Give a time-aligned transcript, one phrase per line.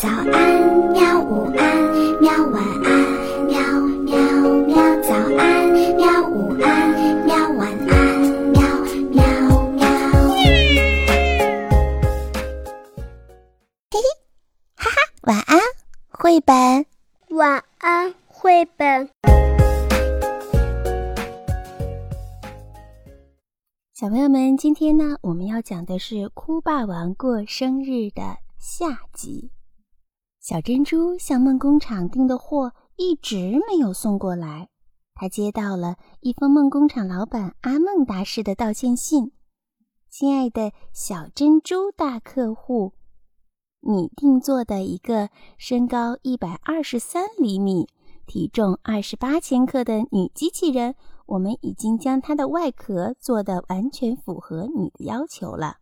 [0.00, 0.32] 早安，
[0.92, 1.20] 喵！
[1.20, 1.76] 午安，
[2.22, 2.32] 喵！
[2.46, 2.90] 晚安，
[3.44, 3.60] 喵
[4.00, 4.16] 喵
[4.64, 4.72] 喵！
[5.02, 6.26] 早安，喵！
[6.26, 7.36] 午安，喵！
[7.50, 8.18] 晚安，
[8.48, 8.62] 喵
[9.10, 9.20] 喵
[9.72, 9.84] 喵！
[13.90, 14.00] 嘿嘿，
[14.74, 15.58] 哈哈，晚安，
[16.08, 16.86] 绘本。
[17.36, 19.10] 晚安，绘本。
[23.92, 29.50] 小朋友们，今天呢，我们要讲的是哭霸王过生日的下集。
[30.40, 34.70] 小珍珠向梦工厂订的货一直没有送过来，
[35.14, 39.32] 他接到了一封梦工厂老板阿梦达士的道歉信。
[40.08, 42.94] 亲爱的小珍珠大客户，
[43.82, 45.28] 你定做的一个
[45.58, 47.86] 身高一百二十三厘米、
[48.26, 50.94] 体重二十八千克的女机器人，
[51.26, 55.76] 我们已经将它的外壳做的完全符合你的要求了，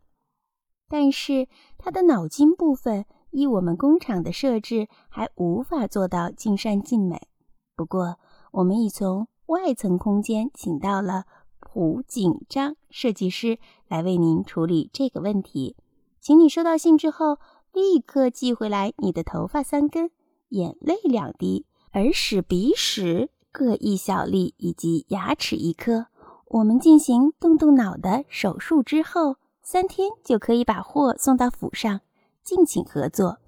[0.88, 1.46] 但是
[1.78, 3.06] 它的脑筋部分。
[3.30, 7.28] 依我们工厂的设置，还无法做到尽善尽美。
[7.76, 8.16] 不过，
[8.52, 11.24] 我们已从外层空间请到了
[11.60, 15.76] 朴景章设计师来为您处理这个问题。
[16.20, 17.38] 请你收到信之后，
[17.72, 20.10] 立刻寄回来你的头发三根、
[20.48, 26.06] 眼泪两滴、耳屎、鼻屎各一小粒以及牙齿一颗。
[26.46, 32.00] 我们进行动动脑的手术之后，三天就可以把货送到府上。
[32.48, 33.40] 敬请合作。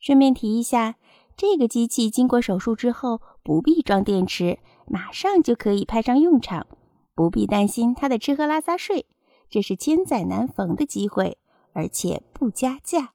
[0.00, 0.96] 顺便提一下，
[1.36, 6.66] 这个机器经过手术之后不必装电池，马上就可以派上用场，
[7.14, 9.06] 不必担心它的吃喝拉撒睡。
[9.48, 11.38] 这是千载难逢的机会，
[11.74, 13.12] 而且不加价。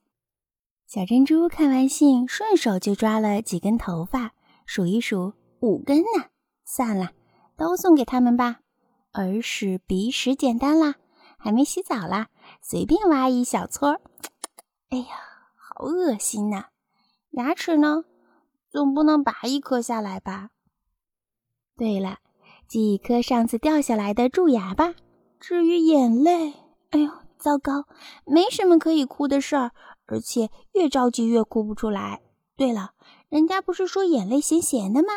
[0.88, 4.32] 小珍珠看完信，顺手就抓了几根头发，
[4.66, 6.30] 数一数，五根呢。
[6.64, 7.12] 算了，
[7.58, 8.62] 都送给他们吧。
[9.16, 10.96] 耳屎、鼻屎简单啦，
[11.38, 12.30] 还没洗澡啦，
[12.62, 14.00] 随便挖一小撮儿。
[14.90, 15.06] 哎呀，
[15.56, 16.66] 好恶心呐！
[17.32, 18.06] 牙齿呢？
[18.72, 20.50] 总不能拔一颗下来吧？
[21.78, 22.18] 对了，
[22.68, 24.96] 寄一颗上次掉下来的蛀牙吧。
[25.40, 26.54] 至于眼泪，
[26.90, 27.86] 哎呦，糟糕，
[28.26, 29.72] 没什么可以哭的事儿，
[30.08, 32.22] 而且越着急越哭不出来。
[32.58, 32.94] 对了，
[33.30, 35.10] 人家不是说眼泪咸咸的吗？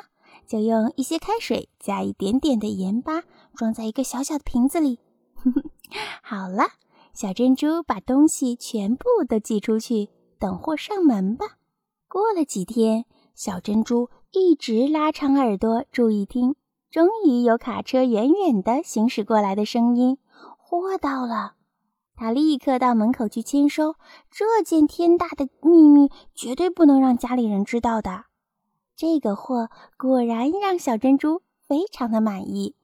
[0.47, 3.23] 就用一些开水加一点点的盐巴，
[3.55, 4.99] 装在一个小小的瓶子里。
[6.23, 6.65] 好了。
[7.15, 10.09] 小珍珠把东西全部都寄出去，
[10.39, 11.59] 等货上门吧。
[12.09, 16.57] 过了几天，小珍珠一直拉长耳朵注意听，
[16.91, 20.17] 终于有卡车远远地行驶过来的声音。
[20.59, 21.53] 货到了，
[22.17, 23.95] 他立刻到门口去签收。
[24.31, 28.25] 这件天大的秘密绝对不能让家里人知道的。
[28.97, 29.69] 这个货
[29.99, 32.75] 果然让小珍珠非常的满意。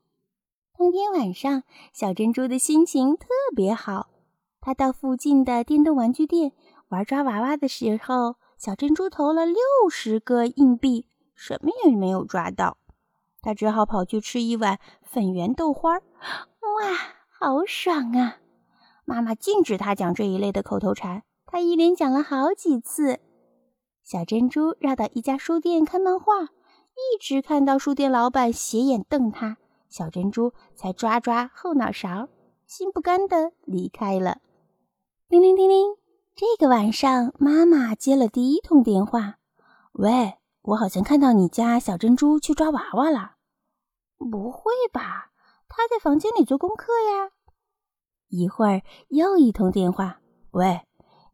[0.76, 1.62] 当天晚上，
[1.94, 4.10] 小珍珠的心情特别好。
[4.60, 6.52] 他到附近的电动玩具店
[6.88, 9.56] 玩抓娃娃的时候，小珍珠投了六
[9.90, 12.76] 十个硬币，什么也没有抓到。
[13.40, 15.94] 他只好跑去吃一碗粉圆豆花。
[15.94, 16.00] 哇，
[17.28, 18.38] 好爽啊！
[19.04, 23.20] 妈妈禁止他讲这一类的口头禅，他一连讲了好几次。
[24.02, 29.56] 小珍珠绕到一家书店看漫画，一直看到书店老板斜眼瞪他，
[29.88, 32.28] 小珍珠才抓抓后脑勺，
[32.66, 34.38] 心不甘的离开了。
[35.30, 35.94] 叮铃叮铃，
[36.34, 39.34] 这个晚上妈妈接了第一通电话。
[39.92, 43.32] 喂，我好像看到你家小珍珠去抓娃娃了。
[44.16, 45.30] 不会吧？
[45.68, 47.32] 她在房间里做功课呀。
[48.28, 50.22] 一会儿又一通电话。
[50.52, 50.80] 喂，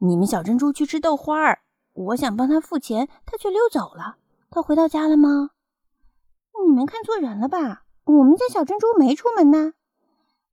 [0.00, 1.60] 你们小珍珠去吃豆花儿，
[1.92, 4.16] 我想帮她付钱，她却溜走了。
[4.50, 5.50] 她回到家了吗？
[6.66, 7.84] 你们看错人了吧？
[8.06, 9.74] 我们家小珍珠没出门呢。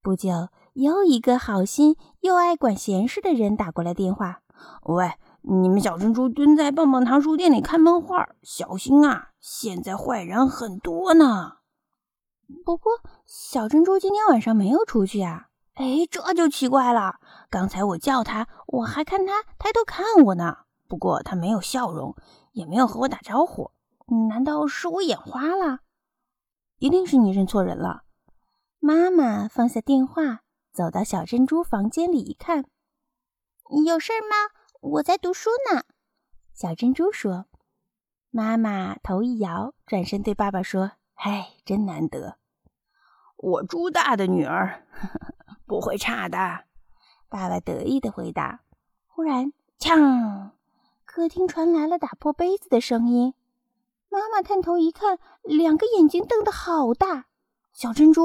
[0.03, 0.29] 不久。
[0.73, 4.41] 又一个好心又爱管闲事的人打过来电话
[4.83, 5.11] ：“喂，
[5.41, 9.31] 你们小珍珠蹲在棒棒糖书店里看漫画，小心啊！
[9.39, 11.57] 现在坏人很多呢。”
[12.63, 12.91] 不过，
[13.25, 15.47] 小珍珠今天晚上没有出去啊。
[15.73, 17.15] 哎，这就奇怪了。
[17.49, 20.59] 刚才我叫他，我还看他抬头看我呢。
[20.87, 22.15] 不过他没有笑容，
[22.53, 23.71] 也没有和我打招呼。
[24.29, 25.79] 难道是我眼花了？
[26.79, 28.03] 一定是你认错人了。
[28.79, 30.41] 妈妈放下电话。
[30.71, 32.65] 走到小珍珠房间里一看，
[33.85, 34.35] 有事吗？
[34.79, 35.83] 我在读书呢。
[36.53, 37.45] 小珍珠说
[38.31, 42.37] ：“妈妈头一摇，转身对爸爸说：‘唉，真难得，
[43.35, 44.87] 我猪大的女儿
[45.67, 46.65] 不会差的。’”
[47.27, 48.61] 爸爸得意的回答。
[49.07, 50.51] 忽然，呛！
[51.03, 53.33] 客厅传来了打破杯子的声音。
[54.09, 57.25] 妈妈探头一看，两个眼睛瞪得好大。
[57.73, 58.23] 小珍珠。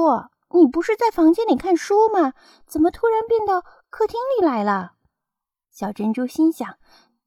[0.53, 2.33] 你不是在房间里看书吗？
[2.65, 4.93] 怎么突然变到客厅里来了？
[5.71, 6.67] 小珍珠心想：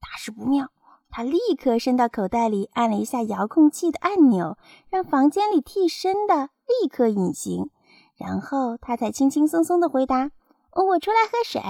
[0.01, 0.71] 大事不妙，
[1.11, 4.57] 他立刻伸到口袋里，按了一下遥控器的按钮，
[4.89, 7.71] 让房间里替身的立刻隐形。
[8.17, 10.31] 然后他才轻轻松松的回答
[10.73, 11.63] ：“我出来喝水，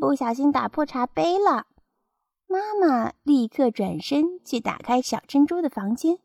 [0.00, 1.66] 不小心打破茶杯了。”
[2.46, 6.18] 妈妈立刻转身去打开小珍珠的房间。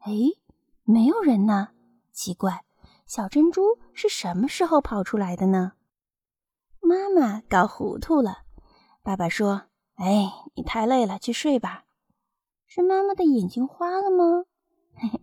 [0.00, 0.12] 哎，
[0.84, 1.68] 没有人呢。
[2.12, 2.64] 奇怪，
[3.08, 5.72] 小珍珠是什么时候跑出来的呢？
[6.82, 8.42] 妈妈搞糊涂了。
[9.02, 9.62] 爸爸说
[9.96, 11.84] ：“哎，你太累了，去睡吧。”
[12.68, 14.44] 是妈妈的眼睛花了吗？
[14.94, 15.20] 嘿 嘿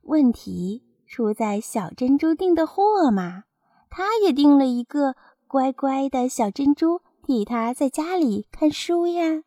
[0.00, 3.44] 问题出在小珍珠订的货嘛。
[3.90, 5.14] 她也订了一个
[5.46, 9.42] 乖乖的小珍珠，替她在家里看书呀。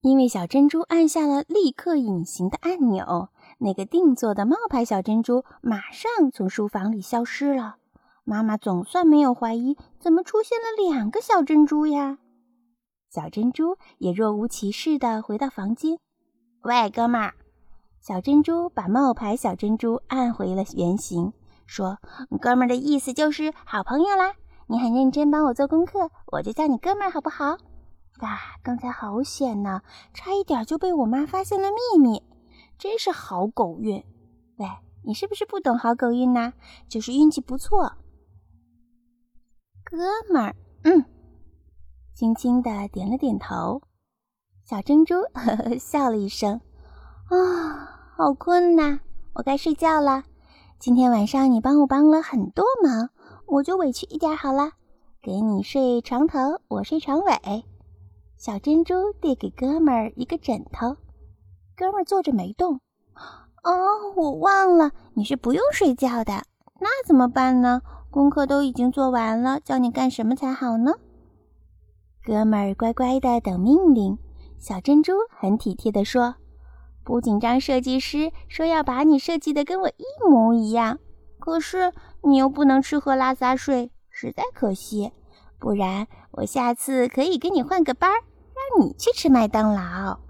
[0.00, 3.28] 因为小珍珠按下了立刻隐形的按钮，
[3.64, 7.76] 那个定做的冒牌小珍珠马上从书房里消失了。
[8.22, 12.18] 妈妈总算没有怀疑，怎么出现了两个小珍珠呀？
[13.08, 15.98] 小珍珠也若无其事地回到房间。
[16.60, 17.32] 喂，哥们儿！
[18.02, 21.32] 小珍珠把冒牌小珍珠按回了原形，
[21.66, 21.96] 说
[22.42, 24.34] ：“哥们儿的意思就是好朋友啦。
[24.66, 27.56] 你很认真帮我做功课，我就叫你哥们儿，好不好？”
[28.20, 29.80] 啊，刚才好险呢，
[30.12, 32.22] 差一点就被我妈发现了秘密，
[32.78, 34.04] 真是好狗运。
[34.56, 34.66] 喂，
[35.02, 36.52] 你是不是不懂好狗运呢？
[36.88, 37.92] 就是运气不错。
[39.84, 39.96] 哥
[40.32, 41.04] 们儿，嗯，
[42.14, 43.82] 轻轻的点了点头。
[44.64, 46.60] 小珍珠呵 呵笑了一声，
[47.30, 49.00] 啊，好困呐，
[49.34, 50.24] 我该睡觉了。
[50.78, 53.10] 今天晚上你帮我帮了很多忙，
[53.46, 54.72] 我就委屈一点好了，
[55.22, 57.64] 给你睡床头，我睡床尾。
[58.36, 60.96] 小珍珠递给哥们儿一个枕头，
[61.76, 62.80] 哥们儿坐着没动。
[63.62, 66.44] 哦，我忘了，你是不用睡觉的，
[66.80, 67.82] 那怎么办呢？
[68.10, 70.92] 功课都已经做完了，叫你干什么才好呢？
[72.24, 74.18] 哥们儿乖乖的等命令。
[74.58, 76.36] 小珍珠很体贴地说
[77.04, 80.98] ：“不紧张，设计师说要把你设计的跟我一模一样。
[81.38, 81.92] 可是
[82.22, 85.12] 你又不能吃喝拉撒睡，实在可惜。
[85.58, 90.20] 不然我下次可以跟你换个班儿，让你去吃麦当劳。”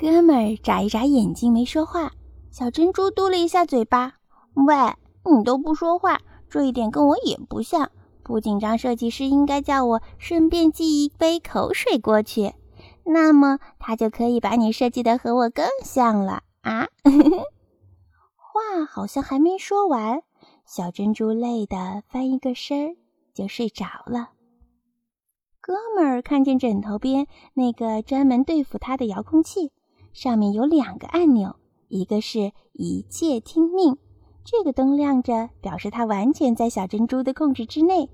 [0.00, 2.10] 哥们儿眨一眨眼睛没说话。
[2.50, 4.14] 小珍珠嘟了一下嘴巴
[4.66, 4.74] ：“喂，
[5.30, 6.18] 你都不说话，
[6.48, 7.90] 这一点跟我也不像。
[8.22, 12.54] 不紧张，设计师应该叫我顺便寄一杯口水过去。”
[13.04, 16.86] 那么他就可以把你设计的和我更像了啊！
[18.36, 20.22] 话好像还没说完，
[20.64, 22.96] 小珍珠累得翻一个身儿
[23.34, 24.30] 就睡着了。
[25.60, 29.72] 哥们儿看见枕头边那个专门对付他的遥控器，
[30.12, 31.56] 上面有两个按钮，
[31.88, 33.96] 一个是一切听命，
[34.44, 38.08] 这个灯亮着，表示它完全在小珍珠的控制之内；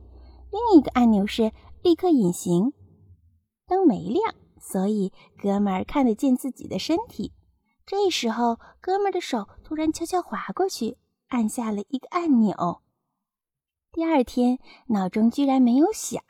[0.51, 1.53] 另一个按钮是
[1.83, 2.73] 立刻隐形，
[3.67, 4.35] 灯没亮。
[4.59, 7.33] 所以，哥们儿看得见自己的身体。
[7.87, 10.99] 这时候，哥们儿的手突然悄悄滑过去，
[11.29, 12.83] 按下了一个按钮。
[13.93, 14.59] 第二天，
[14.89, 16.21] 闹钟居然没有响，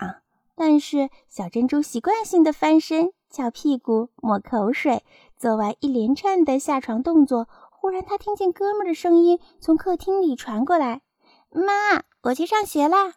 [0.54, 5.02] 但是小珍珠习惯性的翻身、翘屁股、抹口水，
[5.36, 7.48] 做完一连串的下床动作。
[7.70, 11.02] 忽然，他听见哥们的声音从客厅里传过来
[11.50, 13.14] ：“妈，我去上学啦！”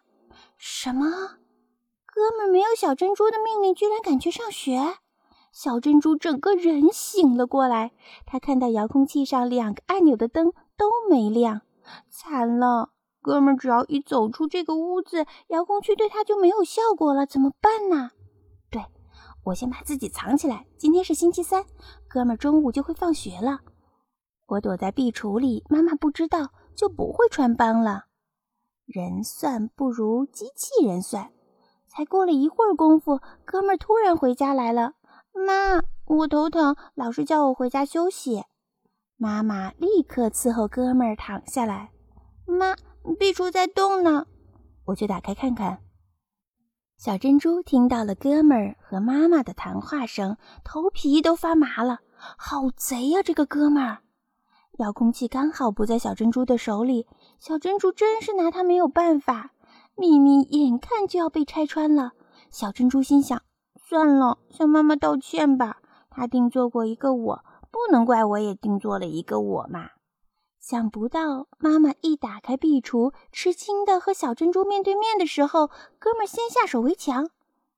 [0.56, 1.06] 什么？
[2.06, 4.98] 哥们没有小珍珠的命令，居然敢去上学？
[5.52, 7.92] 小珍珠整个人醒了过来，
[8.26, 11.62] 她看到遥控器上两个按钮的灯都没亮，
[12.08, 12.90] 惨了！
[13.22, 18.10] 哥们只要一走出这个屋子，遥控器对他就没有效果了，怎么办呢？
[19.44, 20.66] 我先把自己藏起来。
[20.76, 21.64] 今天是星期三，
[22.08, 23.60] 哥们儿中午就会放学了。
[24.46, 28.06] 我躲在壁橱里，妈妈不知道，就不会穿帮了。
[28.86, 31.32] 人算不如机器人算。
[31.86, 34.92] 才过了一会儿功夫，哥们儿突然回家来了。
[35.32, 38.44] 妈，我头疼，老师叫我回家休息。
[39.16, 41.90] 妈妈立刻伺候哥们儿躺下来。
[42.46, 42.76] 妈，
[43.18, 44.26] 壁橱在动呢，
[44.84, 45.82] 我去打开看看。
[47.00, 52.00] 小珍珠听到了哥们儿和妈妈的谈话声，头皮都发麻了。
[52.36, 54.00] 好贼呀，这个哥们儿！
[54.76, 57.06] 遥控器刚好不在小珍珠的手里，
[57.38, 59.52] 小珍珠真是拿他没有办法。
[59.96, 62.12] 秘密眼看就要被拆穿了，
[62.50, 63.40] 小珍珠心想。
[63.78, 65.78] 算了，向妈妈道歉吧。
[66.10, 69.88] 她定做过一个我，不能怪我也定做了一个我嘛。
[70.60, 77.30] 想不到妈妈一打开壁橱，吃惊的和小珍珠面对面的时候，哥们先下手为强。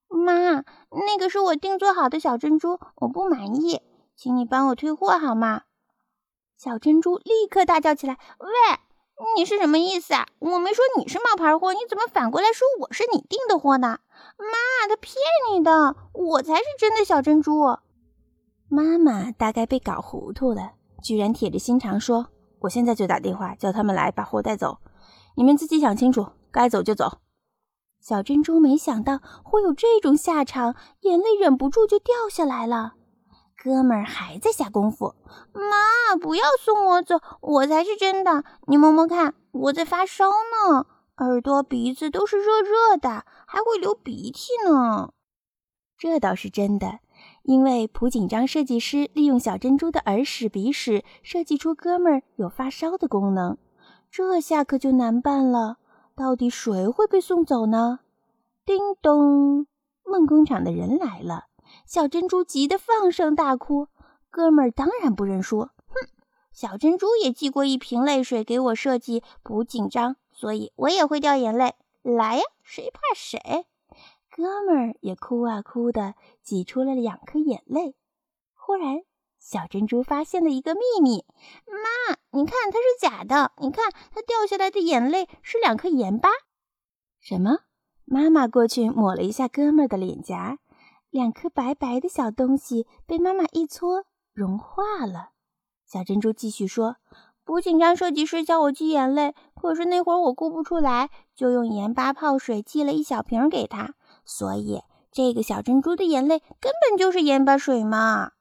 [0.09, 3.81] 妈，那个是我定做好的小珍珠，我不满意，
[4.17, 5.63] 请你帮我退货好吗？
[6.59, 8.49] 小珍珠立刻大叫起来：“喂！”
[9.37, 10.27] 你是什么意思啊？
[10.41, 14.01] 我没说你是冒牌货，你怎么反过来说我是你订的货呢？
[14.37, 15.15] 妈，他骗
[15.53, 17.79] 你的，我才是真的小珍珠。
[18.69, 22.27] 妈妈大概被搞糊涂了，居然铁着心肠说
[22.63, 24.79] ：“我现在就打电话叫他们来把货带走，
[25.37, 27.19] 你们自己想清楚，该走就走。”
[28.03, 32.95] 小珍珠没想到会有这种下场，眼泪忍不住就掉下来了。
[33.63, 35.15] 哥们儿还在下功夫，
[35.53, 38.43] 妈，不要送我走，我才是真的。
[38.67, 40.87] 你摸摸看，我在发烧呢，
[41.19, 45.13] 耳朵、鼻子都是热热的，还会流鼻涕呢。
[45.97, 46.99] 这倒是真的。
[47.43, 53.57] 因为朴锦章设计师利用小珍珠的耳屎、鼻屎设计出哥们儿有发烧的功能，
[54.11, 55.79] 这下可就难办了。
[56.15, 58.01] 到底谁会被送走呢？
[58.65, 59.67] 叮咚，
[60.05, 61.47] 梦工厂的人来了。
[61.87, 63.89] 小珍珠急得放声大哭。
[64.31, 66.09] 哥们儿当然不认输，哼，
[66.53, 71.75] 小珍珠也寄过一瓶泪水给我设计不紧张，所以我也会掉眼泪。
[72.03, 73.67] 来呀，谁怕谁？
[74.35, 77.95] 哥们儿也哭啊哭的，挤出了两颗眼泪。
[78.55, 79.03] 忽然，
[79.39, 81.27] 小珍珠发现了一个秘密：
[81.67, 86.31] 妈，你看它是假的，你看它掉下来的眼泪是两颗盐巴。
[87.21, 87.59] 什么？
[88.07, 90.59] 妈妈过去抹了一下哥们儿的脸颊，
[91.11, 95.33] 两颗白白的小东西被妈妈一搓融化了。
[95.87, 96.97] 小珍珠继续说。
[97.45, 108.33] 不紧张，设计师叫我寄眼泪，可是那会儿我哭不出来，就用盐巴泡水寄了一小瓶给他，所以这个小珍珠的眼泪根本就是盐巴水嘛。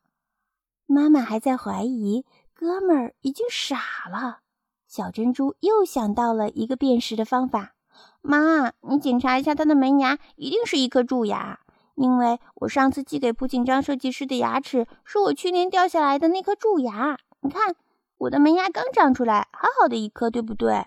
[0.85, 3.77] 妈妈还在怀疑，哥们儿已经傻
[4.11, 4.39] 了。
[4.87, 7.73] 小珍珠又想到了一个辨识的方法，
[8.21, 11.59] 妈，你检查一下他的门牙，一定是一颗蛀牙，
[11.95, 17.75] 因为我上次寄给朴锦章设计师的牙齿是我去年掉下来的那颗蛀牙，你看。
[18.21, 20.85] 我的门牙刚长出来，好好的一颗，对不对？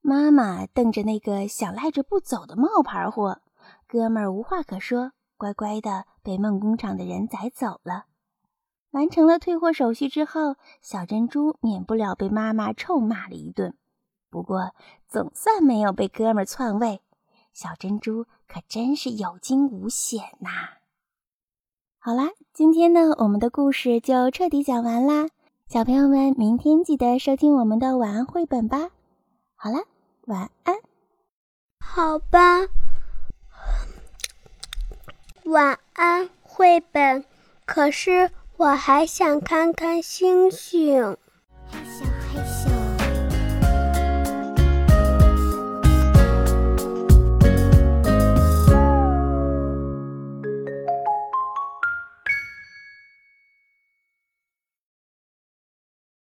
[0.00, 3.42] 妈妈瞪着那个想赖着不走的冒牌货，
[3.88, 8.04] 哥们儿无话可说，乖乖的被梦工厂的人载走了。
[8.90, 13.74] 完成了退货手续之后，小珍珠免不了被妈妈臭骂了一顿，
[14.28, 14.74] 不过
[15.08, 17.00] 总算没有被哥们儿篡位。
[17.54, 20.50] 小珍珠可真是有惊无险呐！
[21.98, 25.28] 好啦，今天呢，我们的故事就彻底讲完啦。
[25.66, 28.90] 小朋友们，明天记得收听我们的晚安绘本吧。
[29.54, 29.78] 好了，
[30.26, 30.76] 晚安。
[31.80, 32.60] 好吧，
[35.48, 37.24] 晚安绘本。
[37.64, 41.16] 可是我还想看看星星。